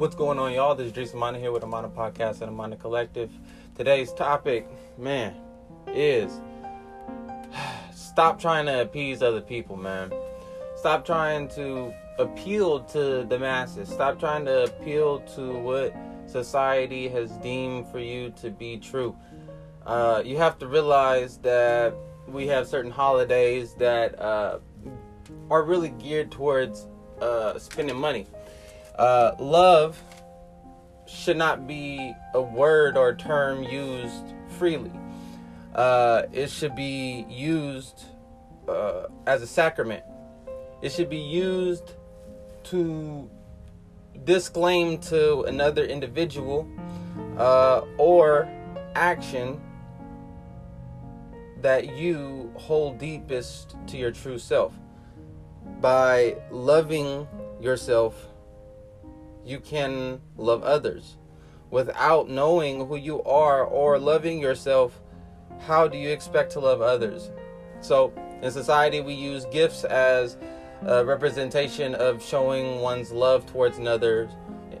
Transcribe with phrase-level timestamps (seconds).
[0.00, 0.74] What's going on, y'all?
[0.74, 3.30] This is Jason Amana here with Amana Podcast and Amana Collective.
[3.74, 4.66] Today's topic,
[4.96, 5.34] man,
[5.88, 6.40] is
[7.94, 10.10] stop trying to appease other people, man.
[10.76, 13.90] Stop trying to appeal to the masses.
[13.90, 15.94] Stop trying to appeal to what
[16.24, 19.14] society has deemed for you to be true.
[19.84, 21.94] Uh, you have to realize that
[22.26, 24.60] we have certain holidays that uh,
[25.50, 26.86] are really geared towards
[27.20, 28.26] uh, spending money.
[28.96, 30.02] Uh, love
[31.06, 34.92] should not be a word or term used freely.
[35.74, 38.04] Uh, it should be used
[38.68, 40.04] uh, as a sacrament.
[40.82, 41.94] It should be used
[42.64, 43.28] to
[44.24, 46.68] disclaim to another individual
[47.38, 48.48] uh, or
[48.94, 49.60] action
[51.60, 54.74] that you hold deepest to your true self.
[55.80, 57.28] By loving
[57.60, 58.29] yourself,
[59.44, 61.16] you can love others.
[61.70, 65.00] Without knowing who you are or loving yourself,
[65.60, 67.30] how do you expect to love others?
[67.80, 70.36] So, in society, we use gifts as
[70.82, 74.28] a representation of showing one's love towards another,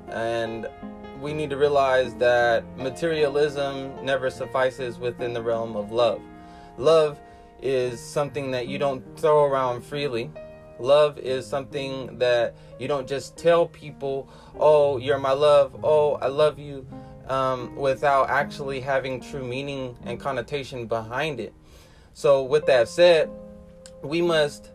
[0.08, 0.68] and
[1.20, 6.22] we need to realize that materialism never suffices within the realm of love.
[6.78, 7.20] Love
[7.62, 10.30] is something that you don't throw around freely.
[10.80, 14.28] Love is something that you don't just tell people,
[14.58, 16.86] oh, you're my love, oh, I love you,
[17.28, 21.52] um, without actually having true meaning and connotation behind it.
[22.14, 23.30] So, with that said,
[24.02, 24.70] we must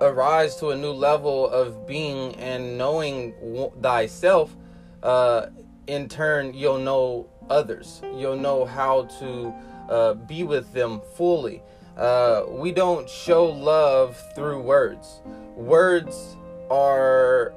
[0.00, 3.34] arise to a new level of being and knowing
[3.80, 4.54] thyself.
[5.02, 5.46] Uh,
[5.86, 9.52] in turn, you'll know others, you'll know how to
[9.88, 11.62] uh, be with them fully.
[11.96, 15.20] Uh, we don't show love through words.
[15.54, 16.36] Words
[16.70, 17.52] are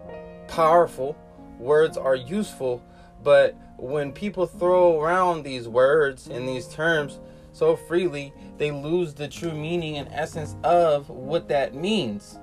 [0.47, 1.15] powerful,
[1.57, 2.83] words are useful,
[3.23, 7.19] but when people throw around these words and these terms
[7.53, 12.37] so freely, they lose the true meaning and essence of what that means.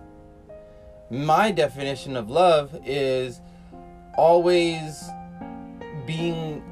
[1.11, 3.41] My definition of love is
[4.17, 5.05] always
[6.07, 6.63] being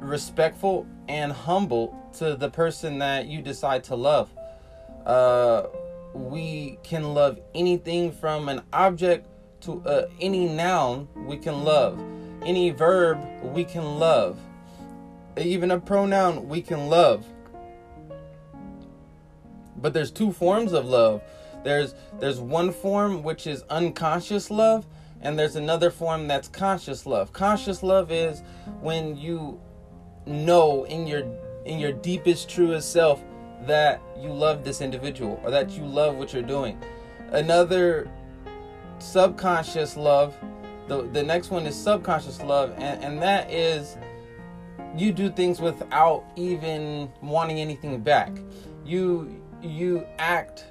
[0.00, 4.30] respectful and humble to the person that you decide to love.
[5.06, 5.68] Uh,
[6.12, 9.28] we can love anything from an object
[9.60, 11.98] to uh, any noun we can love,
[12.42, 14.38] any verb we can love,
[15.38, 17.24] even a pronoun we can love.
[19.76, 21.22] But there's two forms of love.
[21.62, 24.86] There's there's one form which is unconscious love,
[25.20, 27.32] and there's another form that's conscious love.
[27.32, 28.42] Conscious love is
[28.80, 29.60] when you
[30.26, 31.24] know in your
[31.64, 33.22] in your deepest truest self
[33.62, 36.78] that you love this individual or that you love what you're doing.
[37.30, 38.10] Another
[38.98, 40.34] subconscious love
[40.88, 43.96] the the next one is subconscious love and, and that is
[44.96, 48.32] you do things without even wanting anything back.
[48.84, 50.64] You you act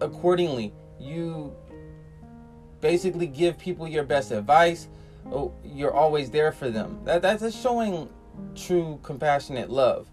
[0.00, 0.72] accordingly.
[0.98, 1.54] You
[2.80, 4.88] basically give people your best advice.
[5.30, 7.00] Oh, you're always there for them.
[7.04, 8.08] That that's showing
[8.54, 10.08] true compassionate love.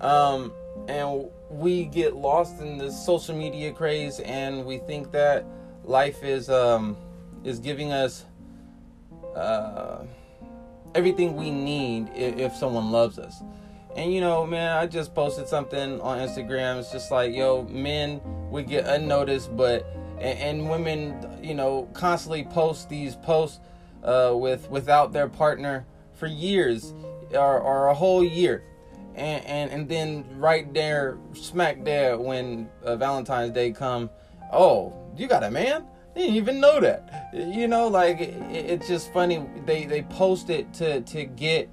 [0.00, 0.52] Um,
[0.86, 5.44] and we get lost in this social media craze, and we think that
[5.84, 6.96] life is um,
[7.44, 8.24] is giving us
[9.34, 10.04] uh,
[10.94, 13.42] everything we need if, if someone loves us.
[13.96, 16.78] And you know, man, I just posted something on Instagram.
[16.78, 19.86] It's just like, yo, men would get unnoticed, but
[20.18, 23.60] and, and women, you know, constantly post these posts
[24.04, 26.94] uh, with without their partner for years
[27.32, 28.64] or, or a whole year
[29.18, 34.10] and and, and then right there, smack there when uh, Valentine's Day come,
[34.52, 35.84] oh, you got a man?
[36.14, 37.30] I didn't even know that.
[37.32, 39.44] You know, like it, it's just funny.
[39.66, 41.68] They they post it to to get,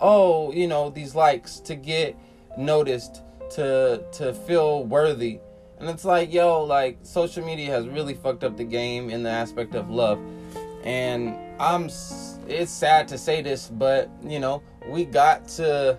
[0.00, 2.16] oh, you know, these likes to get
[2.58, 3.22] noticed,
[3.54, 5.40] to to feel worthy.
[5.78, 9.30] And it's like, yo, like social media has really fucked up the game in the
[9.30, 10.18] aspect of love.
[10.84, 11.90] And I'm
[12.48, 15.98] it's sad to say this, but you know, we got to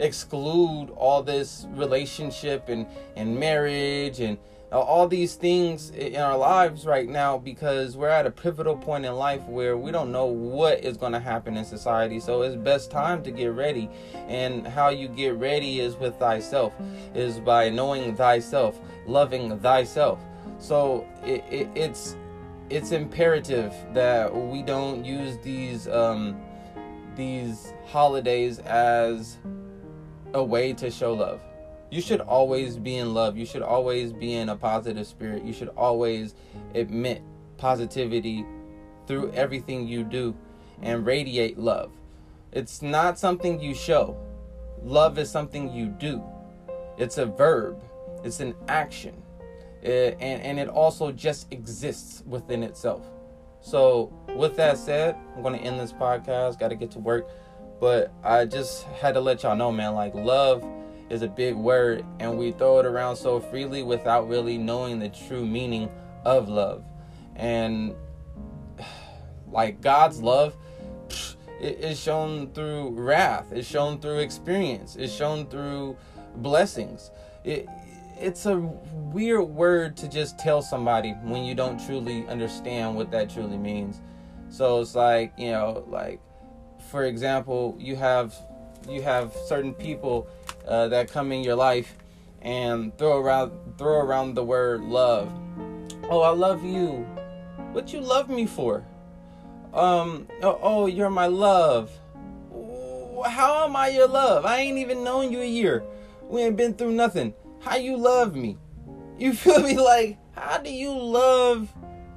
[0.00, 2.86] exclude all this relationship and
[3.16, 4.38] and marriage and
[4.72, 9.12] all these things in our lives right now because we're at a pivotal point in
[9.14, 12.20] life where we don't know what is going to happen in society.
[12.20, 13.90] So it's best time to get ready.
[14.28, 16.72] And how you get ready is with thyself
[17.16, 20.20] is by knowing thyself loving thyself.
[20.58, 22.16] So it, it, it's
[22.68, 26.40] it's imperative that we don't use these um
[27.16, 29.38] these holidays as
[30.34, 31.42] a way to show love.
[31.90, 33.36] You should always be in love.
[33.36, 35.44] You should always be in a positive spirit.
[35.44, 36.34] You should always
[36.74, 37.22] admit
[37.56, 38.44] positivity
[39.06, 40.34] through everything you do.
[40.82, 41.92] and radiate love.
[42.52, 44.16] It's not something you show.
[44.82, 46.22] Love is something you do.
[46.96, 47.82] It's a verb.
[48.24, 49.22] It's an action.
[49.82, 53.06] It, and, and it also just exists within itself.
[53.60, 56.58] So, with that said, I'm going to end this podcast.
[56.58, 57.28] Got to get to work.
[57.80, 60.64] But I just had to let y'all know, man, like love
[61.08, 65.08] is a big word and we throw it around so freely without really knowing the
[65.08, 65.90] true meaning
[66.24, 66.84] of love.
[67.36, 67.94] And
[69.50, 70.54] like God's love
[71.60, 75.96] is shown through wrath, it's shown through experience, it's shown through
[76.36, 77.10] blessings.
[77.44, 77.66] It,
[78.18, 83.30] it's a weird word to just tell somebody when you don't truly understand what that
[83.30, 84.02] truly means.
[84.50, 86.20] So it's like, you know, like
[86.90, 88.34] for example, you have
[88.88, 90.26] you have certain people
[90.66, 91.94] uh, that come in your life
[92.42, 95.30] and throw around throw around the word love.
[96.10, 97.06] Oh, I love you.
[97.72, 98.84] What you love me for?
[99.72, 100.26] Um.
[100.42, 101.90] Oh, oh you're my love.
[103.24, 104.44] How am I your love?
[104.44, 105.84] I ain't even known you a year.
[106.24, 107.34] We ain't been through nothing.
[107.60, 108.58] How you love me?
[109.18, 109.78] You feel me?
[109.78, 111.72] Like, how do you love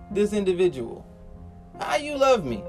[0.10, 1.06] this individual?
[1.80, 2.64] How you love me?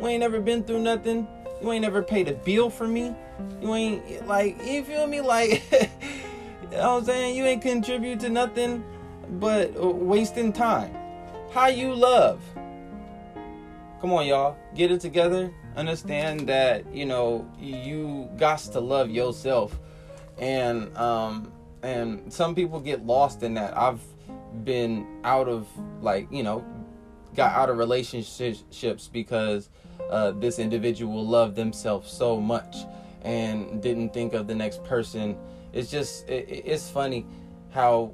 [0.00, 1.26] We ain't never been through nothing.
[1.62, 3.14] You ain't never paid a bill for me.
[3.60, 5.78] You ain't like you feel me like you
[6.70, 7.36] know what I'm saying?
[7.36, 8.84] You ain't contribute to nothing
[9.38, 10.94] but wasting time.
[11.52, 12.40] How you love?
[14.00, 14.56] Come on, y'all.
[14.74, 15.52] Get it together.
[15.74, 19.78] Understand that, you know, you got to love yourself.
[20.38, 21.52] And um
[21.82, 23.76] and some people get lost in that.
[23.76, 24.00] I've
[24.64, 25.66] been out of
[26.02, 26.64] like, you know,
[27.36, 29.68] got out of relationships because
[30.10, 32.76] uh, this individual loved themselves so much
[33.22, 35.36] and didn't think of the next person.
[35.72, 37.26] It's just it, it's funny
[37.70, 38.12] how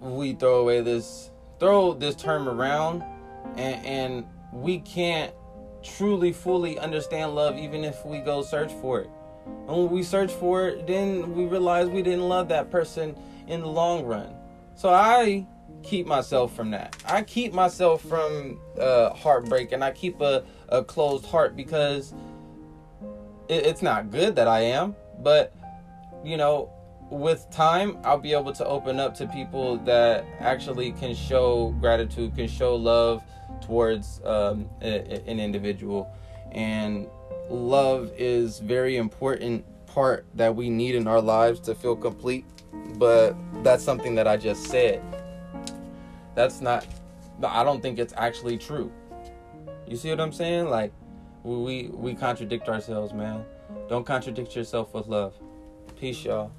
[0.00, 1.30] we throw away this
[1.60, 3.04] throw this term around
[3.56, 5.32] and, and we can't
[5.82, 9.10] truly fully understand love even if we go search for it.
[9.46, 13.16] And when we search for it, then we realize we didn't love that person
[13.48, 14.34] in the long run.
[14.74, 15.46] So I
[15.82, 16.96] keep myself from that.
[17.06, 22.14] I keep myself from uh, heartbreak and I keep a, a closed heart because
[23.48, 25.54] it, it's not good that I am, but
[26.24, 26.70] you know,
[27.10, 32.34] with time, I'll be able to open up to people that actually can show gratitude,
[32.34, 33.22] can show love
[33.60, 36.10] towards um, a, an individual.
[36.52, 37.06] And
[37.50, 42.46] love is very important part that we need in our lives to feel complete.
[42.96, 45.02] But that's something that I just said.
[46.34, 46.86] That's not,
[47.42, 48.90] I don't think it's actually true.
[49.86, 50.70] You see what I'm saying?
[50.70, 50.92] Like,
[51.44, 53.44] we we contradict ourselves, man.
[53.88, 55.34] Don't contradict yourself with love.
[55.98, 56.52] Peace, y'all.